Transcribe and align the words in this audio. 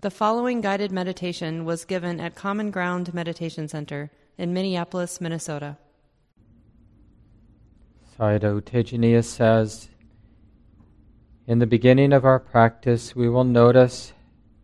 The 0.00 0.10
following 0.12 0.60
guided 0.60 0.92
meditation 0.92 1.64
was 1.64 1.84
given 1.84 2.20
at 2.20 2.36
Common 2.36 2.70
Ground 2.70 3.12
Meditation 3.12 3.66
Center 3.66 4.12
in 4.36 4.54
Minneapolis, 4.54 5.20
Minnesota. 5.20 5.76
Sayadaw 8.16 8.60
Tejaniya 8.60 9.24
says, 9.24 9.88
In 11.48 11.58
the 11.58 11.66
beginning 11.66 12.12
of 12.12 12.24
our 12.24 12.38
practice, 12.38 13.16
we 13.16 13.28
will 13.28 13.42
notice 13.42 14.12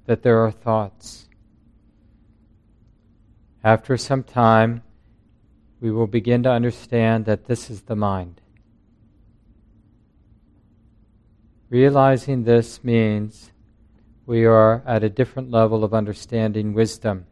that 0.06 0.22
there 0.22 0.38
are 0.38 0.52
thoughts. 0.52 1.28
After 3.64 3.96
some 3.96 4.22
time, 4.22 4.84
we 5.80 5.90
will 5.90 6.06
begin 6.06 6.44
to 6.44 6.50
understand 6.52 7.24
that 7.24 7.46
this 7.46 7.70
is 7.70 7.82
the 7.82 7.96
mind. 7.96 8.40
Realizing 11.70 12.44
this 12.44 12.84
means 12.84 13.50
we 14.26 14.44
are 14.44 14.82
at 14.86 15.04
a 15.04 15.08
different 15.08 15.50
level 15.50 15.84
of 15.84 15.92
understanding 15.92 16.72
wisdom. 16.72 17.26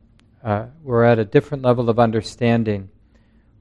Uh, 0.45 0.67
we're 0.83 1.05
at 1.05 1.19
a 1.19 1.25
different 1.25 1.63
level 1.63 1.89
of 1.89 1.99
understanding. 1.99 2.91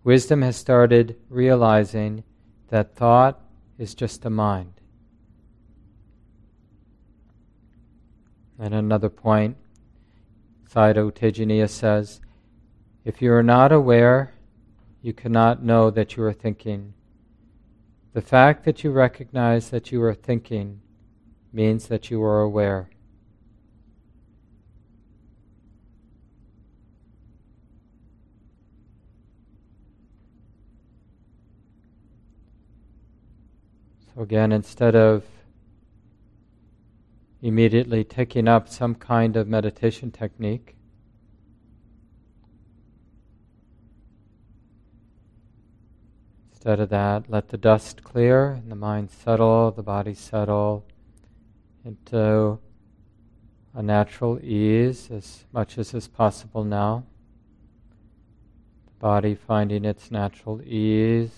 Wisdom 0.03 0.41
has 0.41 0.57
started 0.57 1.15
realizing 1.29 2.23
that 2.69 2.95
thought 2.95 3.39
is 3.77 3.93
just 3.93 4.25
a 4.25 4.29
mind. 4.29 4.73
And 8.59 8.73
another 8.73 9.09
point, 9.09 9.57
Sayadaw 10.69 11.11
Tejaniya 11.11 11.69
says, 11.69 12.21
if 13.03 13.21
you 13.21 13.33
are 13.33 13.43
not 13.43 13.71
aware, 13.71 14.33
you 15.01 15.13
cannot 15.13 15.63
know 15.63 15.89
that 15.89 16.15
you 16.15 16.23
are 16.23 16.33
thinking. 16.33 16.93
The 18.13 18.21
fact 18.21 18.65
that 18.65 18.83
you 18.83 18.91
recognize 18.91 19.69
that 19.69 19.91
you 19.91 20.03
are 20.03 20.13
thinking 20.13 20.81
means 21.51 21.87
that 21.87 22.11
you 22.11 22.21
are 22.23 22.41
aware. 22.41 22.89
So, 34.13 34.21
again, 34.21 34.51
instead 34.51 34.95
of 34.95 35.23
immediately 37.41 38.03
taking 38.03 38.47
up 38.47 38.69
some 38.69 38.95
kind 38.95 39.35
of 39.35 39.47
meditation 39.47 40.11
technique, 40.11 40.75
Instead 46.61 46.79
of 46.79 46.89
that, 46.89 47.27
let 47.27 47.47
the 47.47 47.57
dust 47.57 48.03
clear 48.03 48.51
and 48.51 48.71
the 48.71 48.75
mind 48.75 49.09
settle, 49.09 49.71
the 49.71 49.81
body 49.81 50.13
settle 50.13 50.85
into 51.83 52.59
a 53.73 53.81
natural 53.81 54.39
ease 54.43 55.09
as 55.09 55.45
much 55.51 55.79
as 55.79 55.95
is 55.95 56.07
possible 56.07 56.63
now. 56.63 57.03
The 58.85 58.99
body 58.99 59.33
finding 59.33 59.85
its 59.85 60.11
natural 60.11 60.61
ease, 60.61 61.31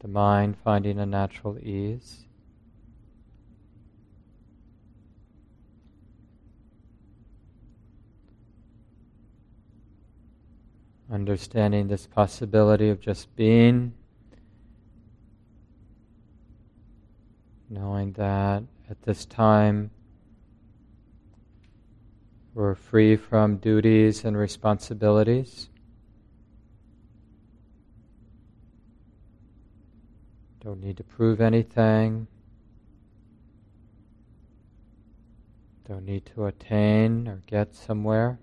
the 0.00 0.08
mind 0.08 0.56
finding 0.62 0.98
a 0.98 1.06
natural 1.06 1.58
ease. 1.58 2.26
understanding 11.10 11.88
this 11.88 12.06
possibility 12.06 12.88
of 12.88 13.00
just 13.00 13.34
being, 13.36 13.92
knowing 17.70 18.12
that 18.12 18.62
at 18.90 19.02
this 19.02 19.24
time 19.24 19.90
we're 22.54 22.74
free 22.74 23.16
from 23.16 23.56
duties 23.58 24.24
and 24.24 24.36
responsibilities. 24.36 25.68
Don't 30.66 30.80
need 30.80 30.96
to 30.96 31.04
prove 31.04 31.40
anything. 31.40 32.26
Don't 35.86 36.04
need 36.04 36.26
to 36.34 36.46
attain 36.46 37.28
or 37.28 37.40
get 37.46 37.72
somewhere. 37.76 38.40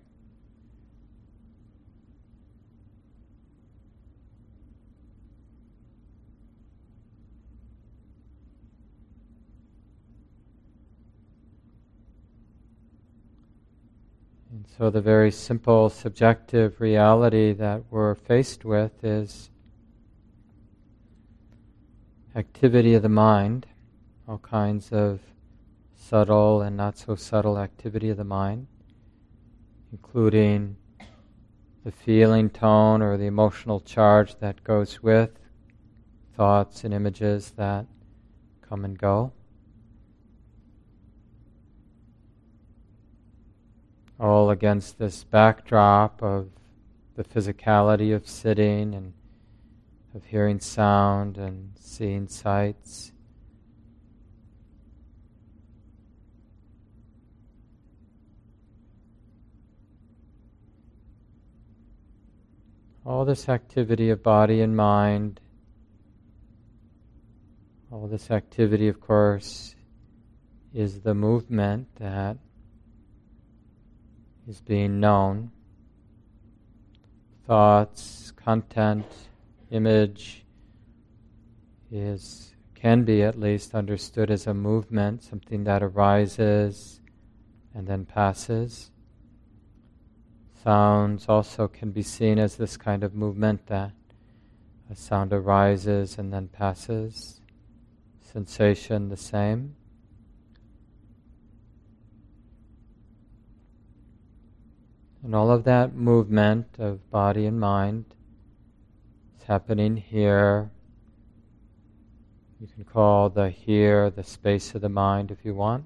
And 14.50 14.66
so, 14.78 14.90
the 14.90 15.02
very 15.02 15.30
simple 15.30 15.90
subjective 15.90 16.80
reality 16.80 17.52
that 17.52 17.84
we're 17.90 18.16
faced 18.16 18.64
with 18.64 19.04
is 19.04 19.50
activity 22.36 22.94
of 22.94 23.02
the 23.02 23.10
mind, 23.10 23.66
all 24.28 24.40
kinds 24.40 24.92
of 24.92 25.20
subtle 25.96 26.62
and 26.62 26.76
not 26.76 26.98
so 26.98 27.16
subtle 27.16 27.58
activity 27.58 28.10
of 28.10 28.18
the 28.18 28.24
mind, 28.24 28.68
including 29.92 30.76
the 31.84 31.92
feeling 31.92 32.50
tone 32.50 33.02
or 33.02 33.18
the 33.18 33.26
emotional 33.26 33.80
charge 33.80 34.36
that 34.40 34.64
goes 34.64 35.04
with 35.04 35.32
thoughts 36.36 36.84
and 36.84 36.94
images 36.94 37.52
that 37.52 37.86
come 38.62 38.86
and 38.86 38.98
go. 38.98 39.32
all 44.20 44.50
against 44.50 44.98
this 45.00 45.26
backdrop 45.26 46.24
of 46.24 46.50
the 47.16 47.24
physicality 47.26 48.16
of 48.16 48.26
sitting 48.26 48.96
and 48.96 49.14
of 50.16 50.26
hearing 50.26 50.60
sound 50.60 51.38
and 51.38 51.72
seeing 51.80 52.28
sights. 52.28 53.12
All 63.06 63.26
this 63.26 63.50
activity 63.50 64.12
of 64.12 64.24
body 64.24 64.62
and 64.62 64.78
mind, 64.78 65.42
all 67.92 68.08
this 68.08 68.32
activity, 68.32 68.88
of 68.88 69.02
course, 69.02 69.76
is 70.74 71.02
the 71.02 71.14
movement 71.14 71.88
that 71.96 72.38
is 74.48 74.62
being 74.62 75.00
known. 75.00 75.52
Thoughts, 77.46 78.32
content, 78.32 79.06
image 79.74 80.46
is 81.92 82.54
can 82.76 83.04
be 83.04 83.24
at 83.24 83.40
least 83.40 83.74
understood 83.74 84.30
as 84.30 84.46
a 84.46 84.54
movement, 84.54 85.24
something 85.24 85.64
that 85.64 85.82
arises 85.82 87.00
and 87.74 87.88
then 87.88 88.06
passes. 88.06 88.92
Sounds 90.64 91.28
also 91.30 91.68
can 91.68 91.92
be 91.92 92.04
seen 92.04 92.38
as 92.38 92.58
this 92.58 92.76
kind 92.76 93.04
of 93.04 93.16
movement 93.16 93.68
that 93.68 93.94
a 94.92 94.96
sound 94.96 95.32
arises 95.32 96.18
and 96.18 96.32
then 96.34 96.50
passes. 96.50 97.42
Sensation 98.22 99.10
the 99.10 99.18
same. 99.18 99.76
And 105.24 105.34
all 105.34 105.50
of 105.50 105.64
that 105.64 105.96
movement 105.96 106.68
of 106.80 107.10
body 107.10 107.46
and 107.46 107.60
mind 107.60 108.06
is 109.44 109.48
happening 109.48 109.98
here. 109.98 110.70
You 112.60 112.68
can 112.68 112.84
call 112.86 113.30
the 113.30 113.50
here 113.50 114.10
the 114.10 114.24
space 114.24 114.74
of 114.74 114.82
the 114.82 114.90
mind 114.90 115.32
if 115.32 115.44
you 115.44 115.54
want, 115.54 115.86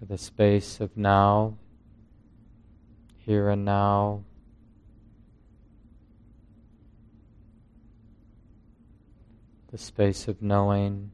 or 0.00 0.06
the 0.06 0.18
space 0.18 0.80
of 0.80 0.96
now, 0.96 1.56
here 3.18 3.50
and 3.50 3.64
now. 3.64 4.24
The 9.70 9.78
space 9.78 10.28
of 10.28 10.42
knowing, 10.42 11.10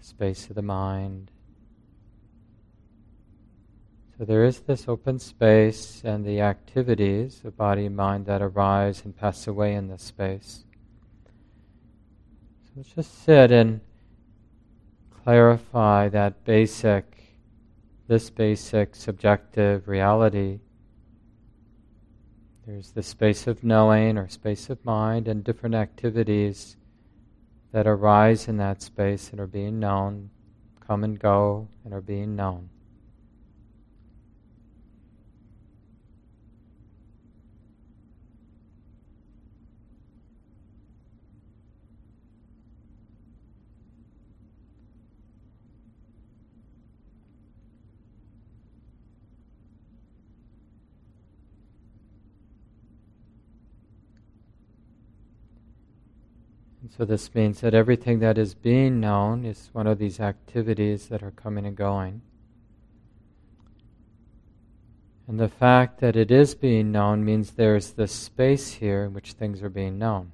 space 0.00 0.48
of 0.48 0.56
the 0.56 0.62
mind. 0.62 1.30
So 4.20 4.26
there 4.26 4.44
is 4.44 4.60
this 4.60 4.86
open 4.86 5.18
space 5.18 6.02
and 6.04 6.26
the 6.26 6.42
activities 6.42 7.40
of 7.42 7.56
body 7.56 7.86
and 7.86 7.96
mind 7.96 8.26
that 8.26 8.42
arise 8.42 9.02
and 9.02 9.16
pass 9.16 9.46
away 9.46 9.72
in 9.74 9.88
this 9.88 10.02
space. 10.02 10.66
So 12.66 12.72
let's 12.76 12.90
just 12.90 13.24
sit 13.24 13.50
and 13.50 13.80
clarify 15.24 16.10
that 16.10 16.44
basic, 16.44 17.38
this 18.08 18.28
basic 18.28 18.94
subjective 18.94 19.88
reality. 19.88 20.60
There's 22.66 22.90
the 22.90 23.02
space 23.02 23.46
of 23.46 23.64
knowing 23.64 24.18
or 24.18 24.28
space 24.28 24.68
of 24.68 24.84
mind 24.84 25.28
and 25.28 25.42
different 25.42 25.76
activities 25.76 26.76
that 27.72 27.86
arise 27.86 28.48
in 28.48 28.58
that 28.58 28.82
space 28.82 29.30
and 29.30 29.40
are 29.40 29.46
being 29.46 29.80
known, 29.80 30.28
come 30.86 31.04
and 31.04 31.18
go 31.18 31.68
and 31.86 31.94
are 31.94 32.02
being 32.02 32.36
known. 32.36 32.68
So 56.96 57.04
this 57.04 57.34
means 57.34 57.60
that 57.60 57.72
everything 57.72 58.18
that 58.18 58.36
is 58.36 58.54
being 58.54 59.00
known 59.00 59.44
is 59.44 59.70
one 59.72 59.86
of 59.86 59.98
these 59.98 60.20
activities 60.20 61.08
that 61.08 61.22
are 61.22 61.30
coming 61.30 61.64
and 61.64 61.76
going. 61.76 62.20
And 65.28 65.38
the 65.38 65.48
fact 65.48 66.00
that 66.00 66.16
it 66.16 66.32
is 66.32 66.56
being 66.56 66.90
known 66.90 67.24
means 67.24 67.52
there's 67.52 67.92
this 67.92 68.10
space 68.10 68.72
here 68.72 69.04
in 69.04 69.14
which 69.14 69.32
things 69.32 69.62
are 69.62 69.70
being 69.70 69.98
known. 69.98 70.32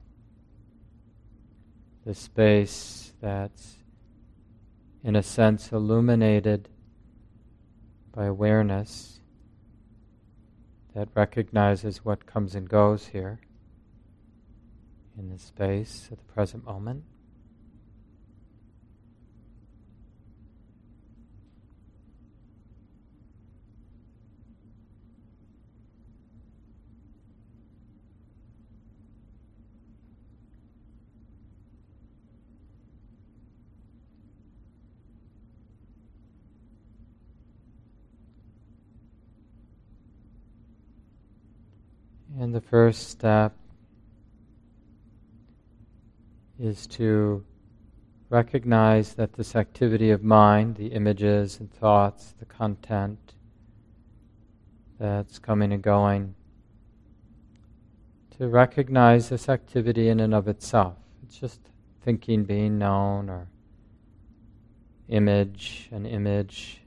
The 2.06 2.14
space 2.14 3.12
that's, 3.20 3.76
in 5.04 5.14
a 5.14 5.22
sense, 5.22 5.70
illuminated 5.70 6.70
by 8.12 8.24
awareness 8.24 9.20
that 10.94 11.08
recognizes 11.14 12.02
what 12.02 12.24
comes 12.24 12.54
and 12.54 12.66
goes 12.66 13.08
here 13.08 13.40
in 15.18 15.30
the 15.30 15.38
space 15.38 16.08
at 16.12 16.18
the 16.18 16.24
present 16.24 16.64
moment. 16.64 17.04
And 42.38 42.54
the 42.54 42.60
first 42.60 43.08
step 43.08 43.54
is 46.58 46.86
to 46.86 47.44
recognize 48.28 49.14
that 49.14 49.34
this 49.34 49.54
activity 49.54 50.10
of 50.10 50.22
mind, 50.22 50.76
the 50.76 50.88
images 50.88 51.60
and 51.60 51.72
thoughts, 51.72 52.34
the 52.38 52.44
content 52.44 53.34
that's 54.98 55.38
coming 55.38 55.72
and 55.72 55.82
going, 55.82 56.34
to 58.38 58.48
recognize 58.48 59.28
this 59.28 59.48
activity 59.48 60.08
in 60.08 60.20
and 60.20 60.34
of 60.34 60.48
itself. 60.48 60.96
It's 61.22 61.38
just 61.38 61.60
thinking 62.02 62.44
being 62.44 62.78
known 62.78 63.30
or 63.30 63.48
image, 65.08 65.88
an 65.92 66.06
image 66.06 66.82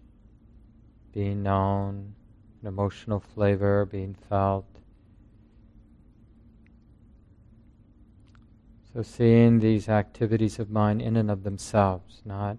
being 1.14 1.42
known, 1.42 2.14
an 2.62 2.68
emotional 2.68 3.20
flavor 3.20 3.86
being 3.86 4.16
felt. 4.30 4.66
So, 8.94 9.04
seeing 9.04 9.60
these 9.60 9.88
activities 9.88 10.58
of 10.58 10.72
mind 10.72 11.02
in 11.04 11.16
and 11.16 11.30
of 11.30 11.44
themselves, 11.44 12.24
not 12.26 12.58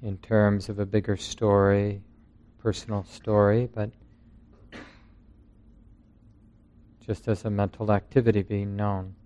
in 0.00 0.18
terms 0.18 0.68
of 0.68 0.78
a 0.78 0.86
bigger 0.86 1.16
story, 1.16 2.00
personal 2.58 3.02
story, 3.02 3.68
but 3.74 3.90
just 7.04 7.26
as 7.26 7.44
a 7.44 7.50
mental 7.50 7.90
activity 7.90 8.42
being 8.42 8.76
known. 8.76 9.16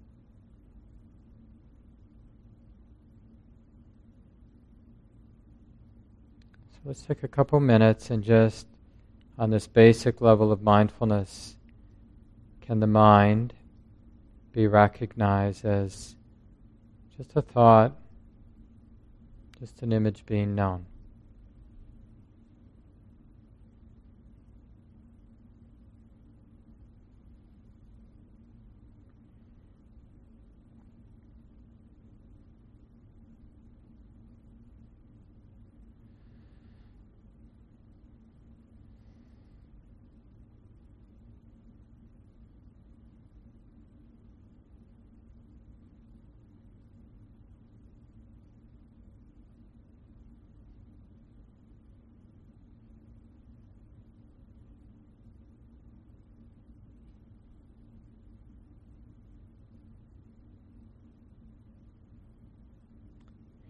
So, 6.73 6.79
let's 6.87 7.03
take 7.03 7.23
a 7.23 7.29
couple 7.29 7.61
minutes 7.61 8.09
and 8.09 8.25
just 8.25 8.67
on 9.39 9.51
this 9.51 9.67
basic 9.67 10.23
level 10.23 10.51
of 10.51 10.63
mindfulness, 10.63 11.57
can 12.63 12.81
the 12.81 12.87
mind 12.87 13.53
be 14.53 14.67
recognized 14.67 15.65
as 15.65 16.17
just 17.17 17.37
a 17.37 17.43
thought, 17.43 17.97
just 19.59 19.83
an 19.83 19.93
image 19.93 20.25
being 20.27 20.55
known. 20.55 20.87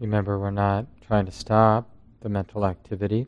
Remember, 0.01 0.39
we're 0.39 0.49
not 0.49 0.87
trying 1.05 1.27
to 1.27 1.31
stop 1.31 1.87
the 2.21 2.27
mental 2.27 2.65
activity. 2.65 3.27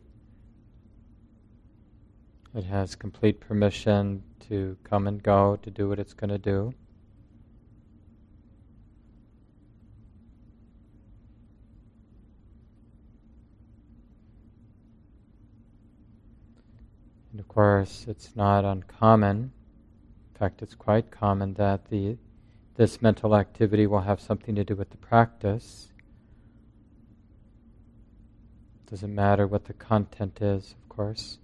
It 2.55 2.63
has 2.63 2.95
complete 2.95 3.39
permission 3.39 4.23
to 4.49 4.75
come 4.83 5.05
and 5.05 5.21
go, 5.21 5.59
to 5.61 5.69
do 5.69 5.87
what 5.87 5.99
it's 5.99 6.15
going 6.15 6.31
to 6.31 6.39
do. 6.39 6.73
And 17.29 17.39
of 17.39 17.47
course, 17.47 18.05
it's 18.07 18.35
not 18.35 18.65
uncommon. 18.65 19.51
In 20.33 20.39
fact, 20.39 20.63
it's 20.63 20.73
quite 20.73 21.11
common 21.11 21.53
that 21.53 21.91
the 21.91 22.17
this 22.77 22.99
mental 22.99 23.35
activity 23.35 23.85
will 23.85 24.01
have 24.01 24.19
something 24.19 24.55
to 24.55 24.63
do 24.63 24.75
with 24.75 24.89
the 24.89 24.97
practice. 24.97 25.92
Doesn't 28.93 29.15
matter 29.15 29.47
what 29.47 29.65
the 29.65 29.73
content 29.73 30.39
is, 30.39 30.75
of 30.79 30.87
course. 30.87 31.39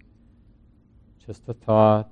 Just 1.26 1.42
a 1.48 1.52
thought, 1.52 2.08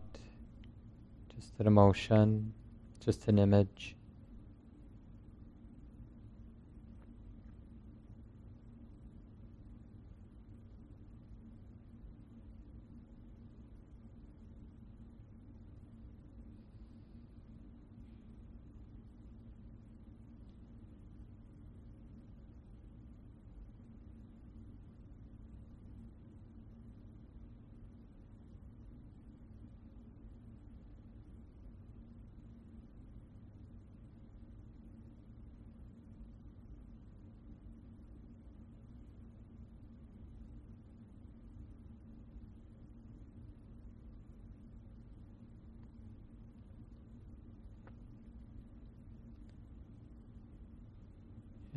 just 1.33 1.53
an 1.61 1.69
emotion, 1.69 2.53
just 2.99 3.29
an 3.29 3.39
image. 3.39 3.95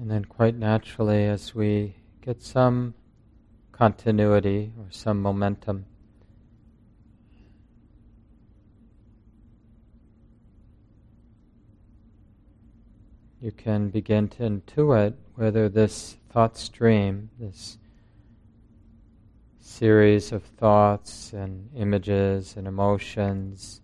And 0.01 0.09
then, 0.09 0.25
quite 0.25 0.55
naturally, 0.55 1.25
as 1.25 1.53
we 1.53 1.95
get 2.21 2.41
some 2.41 2.95
continuity 3.71 4.73
or 4.79 4.87
some 4.89 5.21
momentum, 5.21 5.85
you 13.39 13.51
can 13.51 13.89
begin 13.89 14.27
to 14.29 14.41
intuit 14.41 15.13
whether 15.35 15.69
this 15.69 16.17
thought 16.31 16.57
stream, 16.57 17.29
this 17.39 17.77
series 19.59 20.31
of 20.31 20.41
thoughts 20.41 21.31
and 21.31 21.69
images 21.75 22.55
and 22.57 22.67
emotions, 22.67 23.80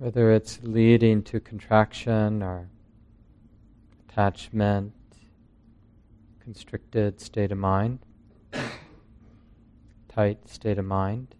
whether 0.00 0.32
it's 0.32 0.58
leading 0.62 1.22
to 1.22 1.38
contraction 1.38 2.42
or 2.42 2.70
attachment, 4.08 4.94
constricted 6.42 7.20
state 7.20 7.52
of 7.52 7.58
mind, 7.58 7.98
tight 10.08 10.48
state 10.48 10.78
of 10.78 10.86
mind, 10.86 11.34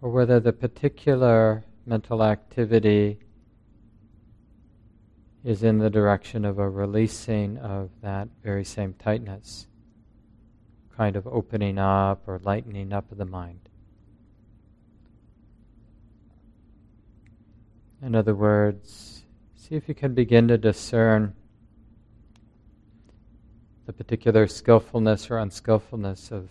or 0.00 0.08
whether 0.08 0.40
the 0.40 0.54
particular 0.54 1.62
mental 1.84 2.22
activity 2.22 3.18
is 5.44 5.62
in 5.62 5.76
the 5.76 5.90
direction 5.90 6.46
of 6.46 6.58
a 6.58 6.70
releasing 6.70 7.58
of 7.58 7.90
that 8.00 8.28
very 8.42 8.64
same 8.64 8.94
tightness, 8.94 9.66
kind 10.96 11.16
of 11.16 11.26
opening 11.26 11.76
up 11.76 12.26
or 12.26 12.40
lightening 12.42 12.94
up 12.94 13.12
of 13.12 13.18
the 13.18 13.26
mind. 13.26 13.69
In 18.02 18.14
other 18.14 18.34
words, 18.34 19.24
see 19.54 19.74
if 19.74 19.86
you 19.86 19.94
can 19.94 20.14
begin 20.14 20.48
to 20.48 20.56
discern 20.56 21.34
the 23.84 23.92
particular 23.92 24.46
skillfulness 24.46 25.30
or 25.30 25.36
unskillfulness 25.36 26.32
of 26.32 26.48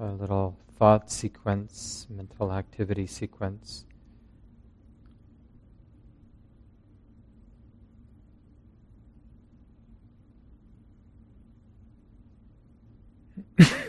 a 0.00 0.06
little 0.06 0.58
thought 0.78 1.10
sequence, 1.12 2.08
mental 2.10 2.52
activity 2.52 3.06
sequence. 3.06 3.84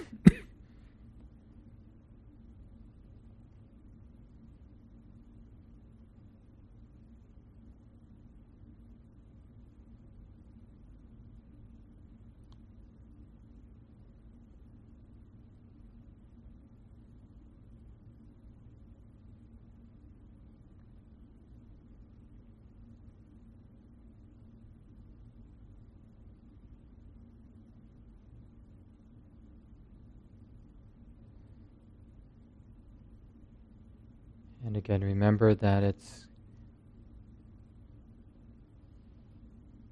And 34.67 34.75
again, 34.75 35.01
remember 35.01 35.55
that 35.55 35.81
it's 35.81 36.27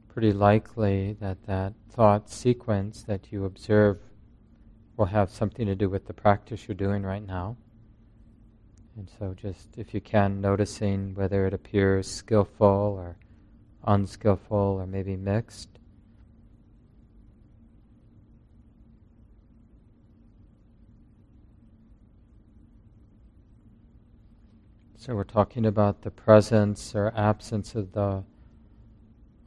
pretty 0.10 0.34
likely 0.34 1.14
that 1.22 1.46
that 1.48 1.72
thought 1.90 2.30
sequence 2.30 3.02
that 3.04 3.32
you 3.32 3.46
observe 3.46 4.00
will 4.98 5.06
have 5.06 5.30
something 5.30 5.66
to 5.66 5.76
do 5.76 5.90
with 5.90 6.08
the 6.08 6.14
practice 6.14 6.68
you're 6.68 6.76
doing 6.76 7.04
right 7.04 7.26
now. 7.26 7.56
And 8.98 9.10
so, 9.18 9.34
just 9.34 9.78
if 9.78 9.94
you 9.94 10.02
can, 10.02 10.42
noticing 10.42 11.16
whether 11.16 11.48
it 11.48 11.54
appears 11.54 12.12
skillful 12.12 12.68
or 12.68 13.16
unskillful 13.86 14.58
or 14.58 14.86
maybe 14.86 15.16
mixed. 15.16 15.70
So 25.06 25.14
we're 25.14 25.24
talking 25.24 25.68
about 25.68 26.02
the 26.02 26.10
presence 26.10 26.96
or 26.96 27.14
absence 27.16 27.76
of 27.76 27.92
the 27.92 28.24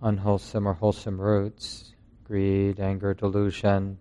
unwholesome 0.01 0.69
or 0.69 0.75
wholesome 0.75 1.21
roots 1.21 1.95
greed, 2.23 2.79
anger, 2.79 3.13
delusion, 3.13 3.99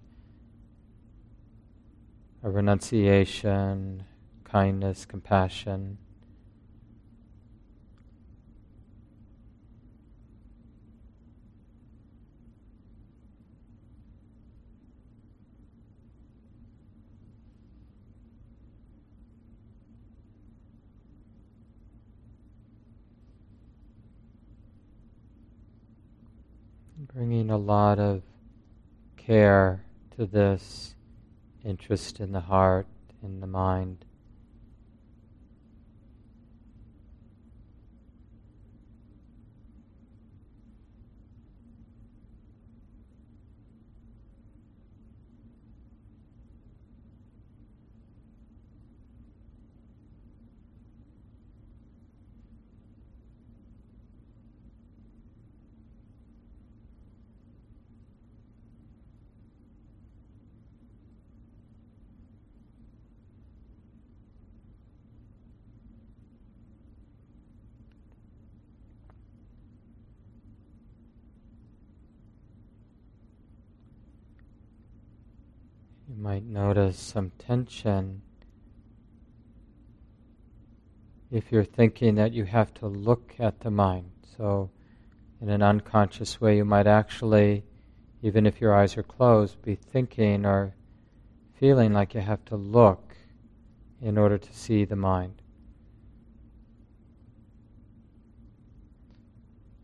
a 2.43 2.51
renunciation, 2.51 4.03
kindness, 4.43 5.07
compassion. 5.07 5.97
Bringing 27.17 27.49
a 27.49 27.57
lot 27.57 27.97
of 27.97 28.21
care 29.17 29.83
to 30.15 30.23
this 30.27 30.93
interest 31.65 32.19
in 32.19 32.31
the 32.31 32.39
heart, 32.39 32.85
in 33.23 33.39
the 33.39 33.47
mind. 33.47 34.05
You 76.17 76.23
might 76.23 76.45
notice 76.45 76.97
some 76.97 77.31
tension 77.37 78.23
if 81.29 81.51
you're 81.51 81.63
thinking 81.63 82.15
that 82.15 82.33
you 82.33 82.43
have 82.45 82.73
to 82.75 82.87
look 82.87 83.35
at 83.37 83.59
the 83.59 83.69
mind. 83.69 84.09
So, 84.35 84.71
in 85.39 85.49
an 85.49 85.61
unconscious 85.61 86.41
way, 86.41 86.57
you 86.57 86.65
might 86.65 86.87
actually, 86.87 87.65
even 88.23 88.47
if 88.47 88.59
your 88.59 88.73
eyes 88.73 88.97
are 88.97 89.03
closed, 89.03 89.61
be 89.61 89.75
thinking 89.75 90.43
or 90.43 90.73
feeling 91.59 91.93
like 91.93 92.15
you 92.15 92.21
have 92.21 92.43
to 92.45 92.55
look 92.55 93.15
in 94.01 94.17
order 94.17 94.39
to 94.39 94.53
see 94.53 94.85
the 94.85 94.95
mind. 94.95 95.43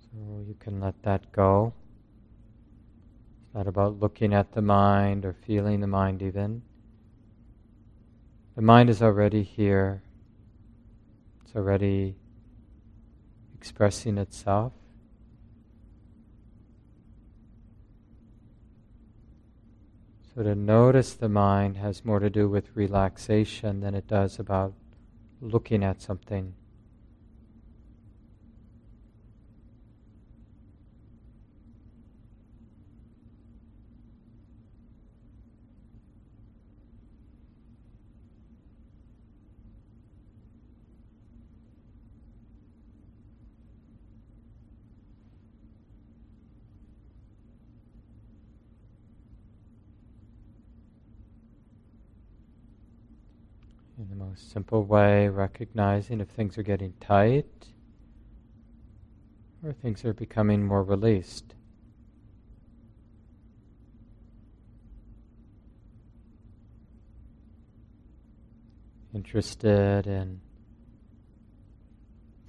So, 0.02 0.44
you 0.48 0.56
can 0.60 0.80
let 0.80 1.04
that 1.04 1.32
go 1.32 1.74
not 3.54 3.68
about 3.68 4.00
looking 4.00 4.34
at 4.34 4.54
the 4.54 4.62
mind 4.62 5.26
or 5.26 5.34
feeling 5.34 5.80
the 5.80 5.88
mind, 5.88 6.22
even. 6.22 6.64
The 8.56 8.62
mind 8.62 8.90
is 8.90 9.02
already 9.02 9.44
here, 9.44 10.02
it's 11.44 11.56
already 11.56 12.16
expressing 13.56 14.18
itself. 14.18 14.74
So, 20.36 20.42
to 20.42 20.56
notice 20.56 21.14
the 21.14 21.30
mind 21.30 21.78
has 21.78 22.04
more 22.04 22.20
to 22.20 22.30
do 22.30 22.50
with 22.50 22.76
relaxation 22.76 23.82
than 23.82 23.94
it 23.94 24.08
does 24.08 24.40
about 24.40 24.74
looking 25.42 25.84
at 25.84 26.02
something. 26.02 26.56
Simple 54.36 54.84
way, 54.84 55.28
recognizing 55.28 56.22
if 56.22 56.30
things 56.30 56.58
are 56.58 56.64
getting 56.64 56.94
tight 57.00 57.68
or 59.64 59.74
things 59.74 60.04
are 60.04 60.14
becoming 60.14 60.66
more 60.66 60.84
released. 60.84 61.56
Interested 69.14 70.08
in 70.08 70.42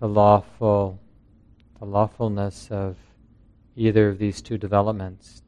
the 0.00 0.09
lawful, 0.09 0.99
the 1.79 1.85
lawfulness 1.85 2.69
of 2.71 2.97
either 3.76 4.09
of 4.09 4.19
these 4.19 4.41
two 4.41 4.57
developments, 4.59 5.43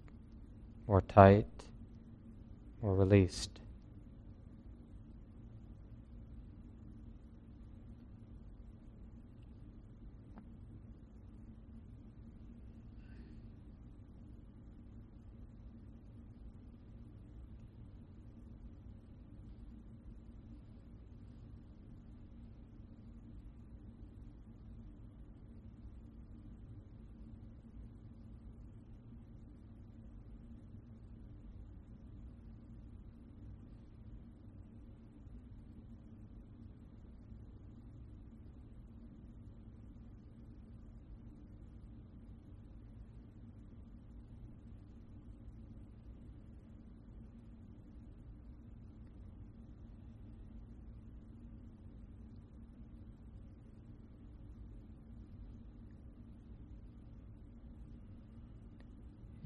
more 0.86 1.00
tight, 1.00 1.46
more 2.82 2.94
released. 2.94 3.60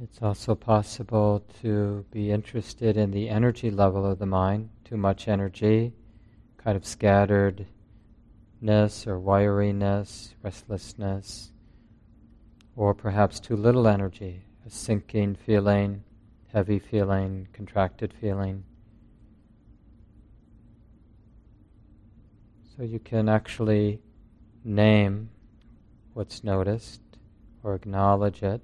It's 0.03 0.23
also 0.23 0.55
possible 0.55 1.45
to 1.61 2.07
be 2.11 2.31
interested 2.31 2.97
in 2.97 3.11
the 3.11 3.29
energy 3.29 3.71
level 3.71 4.07
of 4.07 4.19
the 4.19 4.25
mind, 4.25 4.71
too 4.83 4.97
much 4.97 5.29
energy, 5.29 5.93
kind 6.57 6.75
of 6.75 6.85
scatteredness 6.85 7.67
or 8.63 9.21
wiriness, 9.21 10.33
restlessness, 10.43 11.53
or 12.77 12.95
perhaps 12.95 13.41
too 13.41 13.57
little 13.57 13.87
energy, 13.87 14.43
a 14.67 14.71
sinking 14.71 15.35
feeling, 15.35 16.03
heavy 16.51 16.79
feeling, 16.79 17.47
contracted 17.53 18.15
feeling. 18.19 18.65
So 22.75 22.85
you 22.85 23.01
can 23.01 23.29
actually 23.29 24.01
name 24.65 25.29
what's 26.15 26.43
noticed 26.43 27.03
or 27.63 27.75
acknowledge 27.75 28.43
it 28.43 28.63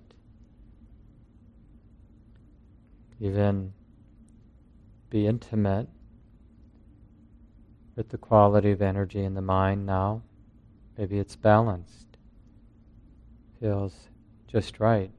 even 3.20 3.72
be 5.10 5.26
intimate 5.26 5.88
with 7.94 8.10
the 8.10 8.18
quality 8.18 8.72
of 8.72 8.82
energy 8.82 9.22
in 9.22 9.34
the 9.34 9.40
mind 9.40 9.86
now. 9.86 10.22
Maybe 10.98 11.18
it's 11.18 11.36
balanced, 11.36 12.16
feels 13.60 14.08
just 14.46 14.80
right. 14.80 15.10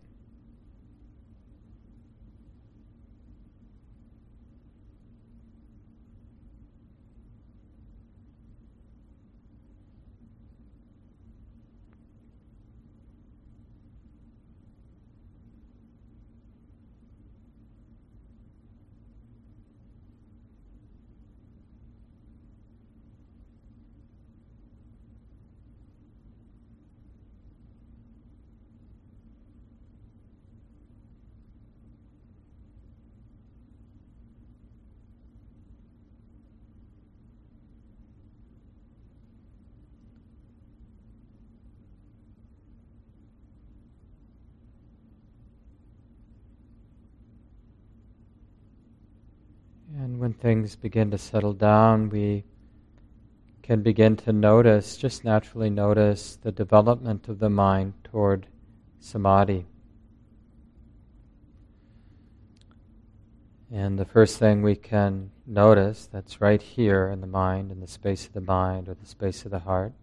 When 50.27 50.33
things 50.33 50.75
begin 50.75 51.09
to 51.09 51.17
settle 51.17 51.53
down, 51.53 52.09
we 52.09 52.43
can 53.61 53.81
begin 53.81 54.17
to 54.17 54.33
notice, 54.33 54.97
just 54.97 55.23
naturally 55.23 55.69
notice, 55.69 56.37
the 56.41 56.51
development 56.51 57.29
of 57.29 57.39
the 57.39 57.49
mind 57.49 57.93
toward 58.03 58.45
samadhi. 58.99 59.65
And 63.71 63.97
the 63.97 64.03
first 64.03 64.37
thing 64.37 64.61
we 64.61 64.75
can 64.75 65.31
notice 65.45 66.09
that's 66.11 66.41
right 66.41 66.61
here 66.61 67.07
in 67.07 67.21
the 67.21 67.27
mind, 67.27 67.71
in 67.71 67.79
the 67.79 67.87
space 67.87 68.27
of 68.27 68.33
the 68.33 68.41
mind 68.41 68.89
or 68.89 68.95
the 68.95 69.05
space 69.05 69.45
of 69.45 69.51
the 69.51 69.59
heart, 69.59 69.93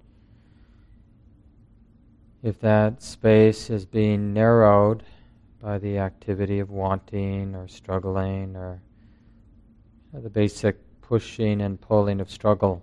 if 2.43 2.59
that 2.61 3.03
space 3.03 3.69
is 3.69 3.85
being 3.85 4.33
narrowed 4.33 5.03
by 5.61 5.77
the 5.77 5.99
activity 5.99 6.61
of 6.61 6.71
wanting 6.71 7.55
or 7.55 7.69
struggling 7.69 8.57
or 8.57 8.81
Uh, 10.15 10.21
the 10.21 10.31
basic 10.31 10.77
pushing 11.01 11.61
and 11.61 11.81
pulling 11.81 12.21
of 12.21 12.31
struggle? 12.31 12.83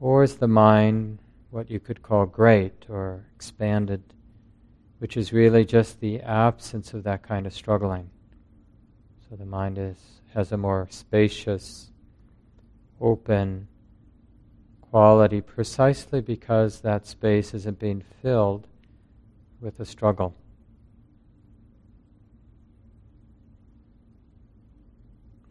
Or 0.00 0.22
is 0.22 0.36
the 0.36 0.48
mind 0.48 1.18
what 1.50 1.70
you 1.70 1.80
could 1.80 2.02
call 2.02 2.26
great 2.26 2.86
or 2.88 3.24
expanded, 3.34 4.02
which 4.98 5.16
is 5.16 5.32
really 5.32 5.64
just 5.64 6.00
the 6.00 6.20
absence 6.20 6.94
of 6.94 7.02
that 7.04 7.22
kind 7.22 7.46
of 7.46 7.52
struggling? 7.52 8.10
So 9.28 9.36
the 9.36 9.46
mind 9.46 9.76
is, 9.78 9.96
has 10.34 10.52
a 10.52 10.56
more 10.56 10.86
spacious, 10.90 11.90
open 13.00 13.66
quality 14.80 15.40
precisely 15.40 16.20
because 16.20 16.80
that 16.80 17.06
space 17.06 17.54
isn't 17.54 17.78
being 17.78 18.04
filled 18.20 18.68
with 19.60 19.80
a 19.80 19.84
struggle. 19.84 20.34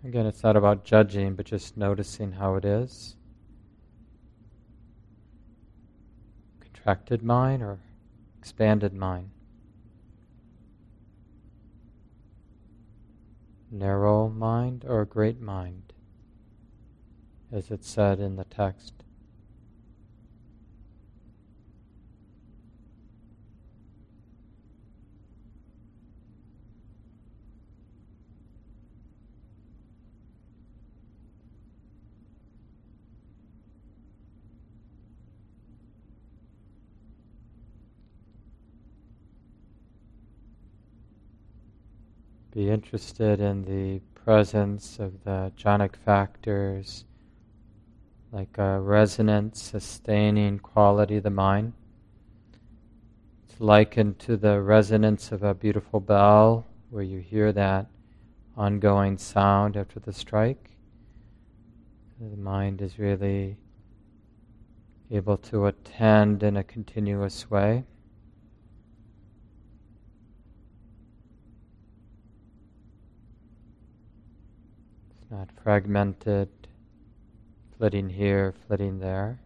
Again, 0.04 0.26
it's 0.26 0.42
not 0.42 0.56
about 0.56 0.84
judging, 0.84 1.36
but 1.36 1.46
just 1.46 1.78
noticing 1.78 2.32
how 2.34 2.56
it 2.56 2.66
is. 2.66 3.16
Contracted 6.60 7.22
mind 7.22 7.62
or 7.62 7.80
expanded 8.40 8.94
mind? 8.94 9.30
Narrow 13.70 14.28
mind 14.28 14.84
or 14.88 15.06
great 15.06 15.40
mind, 15.40 15.94
as 17.52 17.70
it 17.70 17.84
said 17.84 18.20
in 18.20 18.36
the 18.36 18.44
text. 18.46 19.04
Be 42.62 42.69
interested 42.69 43.39
in 43.39 43.63
the 43.63 44.00
presence 44.13 45.00
of 45.00 45.12
the 45.24 45.52
jhanic 45.58 45.95
factors, 45.95 47.06
like 48.32 48.56
a 48.60 48.80
resonant, 48.80 49.58
sustaining 49.58 50.60
quality 50.60 51.17
of 51.17 51.24
the 51.24 51.30
mind. 51.32 51.74
It's 53.50 53.60
likened 53.60 54.19
to 54.19 54.38
the 54.38 54.62
resonance 54.62 55.32
of 55.32 55.41
a 55.41 55.56
beautiful 55.56 56.00
bell, 56.00 56.67
where 56.91 57.02
you 57.02 57.17
hear 57.17 57.52
that 57.52 57.88
ongoing 58.56 59.17
sound 59.17 59.76
after 59.76 60.00
the 60.00 60.13
strike. 60.13 60.69
The 62.19 62.38
mind 62.38 62.84
is 62.84 63.00
really 63.00 63.58
able 65.10 65.38
to 65.38 65.65
attend 65.65 66.43
in 66.43 66.58
a 66.58 66.63
continuous 66.63 67.50
way. 67.50 67.86
Not 75.32 75.50
fragmented, 75.63 76.50
flitting 77.78 78.10
here, 78.10 78.54
flitting 78.67 79.00
there. 79.00 79.39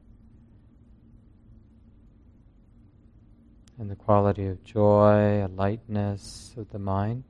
And 3.77 3.91
the 3.91 3.95
quality 3.95 4.47
of 4.47 4.63
joy, 4.63 5.45
a 5.45 5.47
lightness 5.47 6.55
of 6.57 6.71
the 6.71 6.79
mind. 6.79 7.23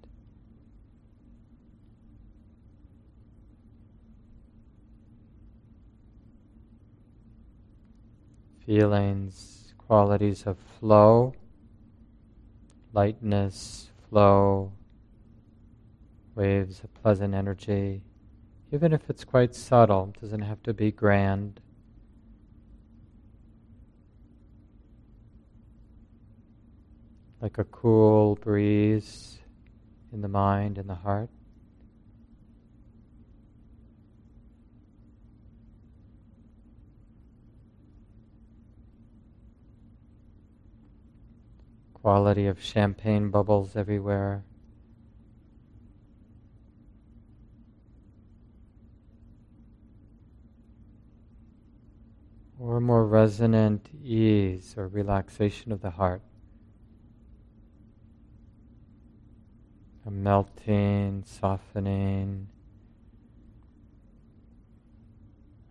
Feelings, 8.65 9.73
qualities 9.77 10.43
of 10.47 10.57
flow, 10.79 11.35
lightness, 12.93 13.89
flow, 14.09 14.71
waves 16.35 16.81
of 16.83 16.93
pleasant 16.93 17.33
energy 17.33 18.01
even 18.71 18.93
if 18.93 19.09
it's 19.09 19.23
quite 19.23 19.55
subtle, 19.55 20.13
it 20.15 20.21
doesn't 20.21 20.41
have 20.41 20.61
to 20.63 20.73
be 20.73 20.91
grand. 20.91 21.59
Like 27.41 27.57
a 27.57 27.63
cool 27.65 28.35
breeze 28.35 29.39
in 30.11 30.21
the 30.21 30.27
mind 30.27 30.77
and 30.77 30.89
the 30.89 30.95
heart. 30.95 31.29
Quality 41.93 42.47
of 42.47 42.61
champagne 42.61 43.29
bubbles 43.29 43.75
everywhere. 43.75 44.43
Or 52.65 52.79
more 52.79 53.05
resonant 53.05 53.87
ease 54.03 54.73
or 54.75 54.87
relaxation 54.87 55.71
of 55.71 55.81
the 55.81 55.91
heart. 55.91 56.21
a 60.07 60.11
melting, 60.11 61.23
softening, 61.25 62.47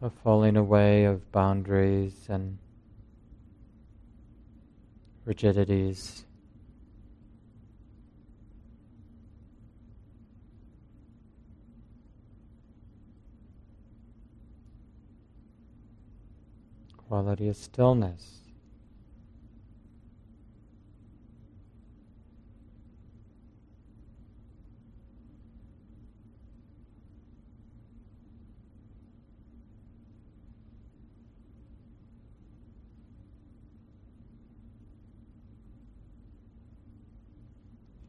a 0.03 0.11
falling 0.11 0.57
away 0.57 1.05
of 1.05 1.31
boundaries 1.31 2.27
and 2.29 2.59
rigidities. 5.25 6.25
Quality 17.09 17.49
of 17.49 17.57
stillness. 17.57 18.41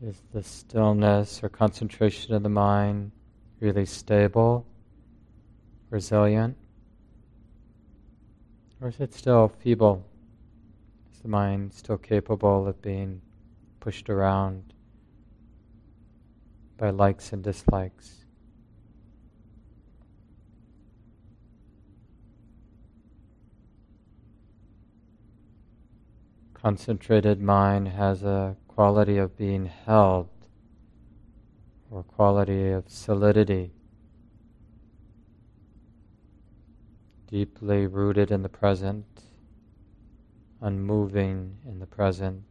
Is 0.01 0.21
the 0.33 0.43
stillness 0.43 1.43
or 1.43 1.49
concentration 1.49 2.33
of 2.33 2.43
the 2.43 2.49
mind 2.49 3.11
really 3.59 3.85
stable, 3.85 4.65
resilient? 5.89 6.57
Or 8.85 8.89
is 8.89 8.99
it 8.99 9.15
still 9.15 9.47
feeble? 9.47 10.05
Is 11.11 11.19
the 11.21 11.27
mind 11.27 11.73
still 11.73 11.97
capable 11.97 12.67
of 12.67 12.83
being 12.83 13.19
pushed 13.79 14.11
around 14.11 14.75
by 16.77 16.91
likes 16.91 17.33
and 17.33 17.43
dislikes? 17.43 18.25
Concentrated 26.53 27.41
mind 27.41 27.87
has 27.87 28.21
a 28.21 28.55
quality 28.67 29.17
of 29.17 29.35
being 29.35 29.65
held 29.65 30.29
or 31.89 32.03
quality 32.03 32.69
of 32.69 32.87
solidity, 32.87 33.71
deeply 37.27 37.87
rooted 37.87 38.31
in 38.31 38.43
the 38.43 38.49
present, 38.49 39.05
unmoving 40.61 41.57
in 41.67 41.79
the 41.79 41.85
present. 41.85 42.43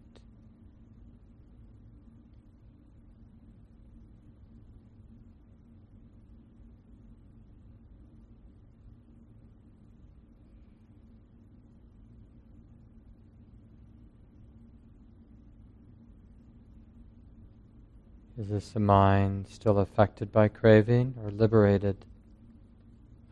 Is 18.36 18.48
this 18.48 18.74
a 18.74 18.80
mind 18.80 19.46
still 19.46 19.78
affected 19.78 20.32
by 20.32 20.48
craving 20.48 21.14
or 21.22 21.30
liberated 21.30 22.04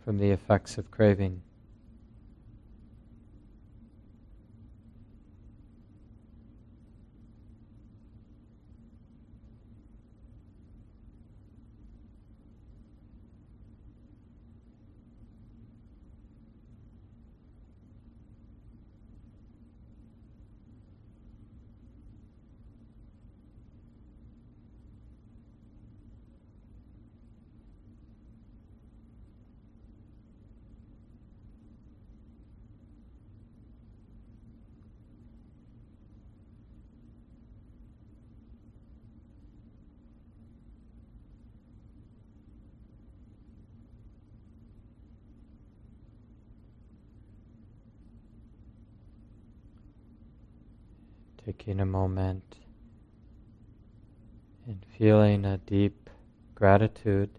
from 0.04 0.18
the 0.18 0.30
effects 0.30 0.78
of 0.78 0.90
craving? 0.90 1.42
Taking 51.44 51.81
a 51.81 51.87
moment 51.87 52.57
and 54.66 54.85
feeling 54.96 55.44
a 55.44 55.59
deep 55.59 56.09
gratitude 56.55 57.31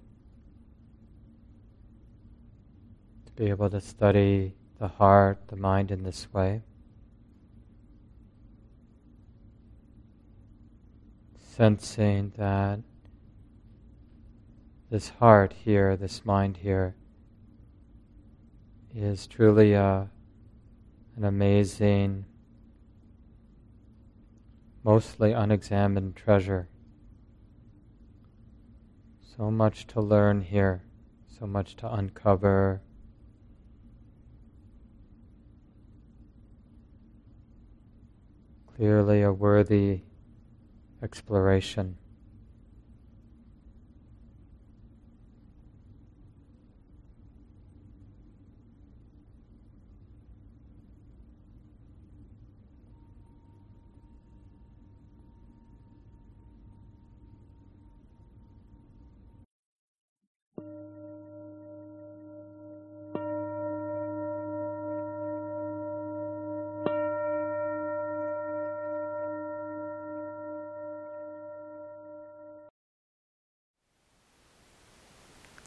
to 3.25 3.31
be 3.33 3.49
able 3.49 3.69
to 3.69 3.79
study 3.79 4.53
the 4.79 4.87
heart, 4.87 5.39
the 5.47 5.55
mind 5.55 5.89
in 5.89 6.03
this 6.03 6.27
way. 6.33 6.61
Sensing 11.55 12.33
that 12.37 12.79
this 14.89 15.09
heart 15.09 15.53
here, 15.63 15.95
this 15.95 16.25
mind 16.25 16.57
here, 16.57 16.95
is 18.93 19.27
truly 19.27 19.73
a, 19.73 20.09
an 21.15 21.23
amazing 21.23 22.25
mostly 24.83 25.31
unexamined 25.31 26.15
treasure. 26.15 26.67
So 29.35 29.49
much 29.49 29.87
to 29.87 30.01
learn 30.01 30.41
here, 30.41 30.83
so 31.27 31.47
much 31.47 31.75
to 31.77 31.91
uncover. 31.91 32.81
Clearly, 38.75 39.21
a 39.21 39.31
worthy 39.31 40.01
exploration. 41.01 41.97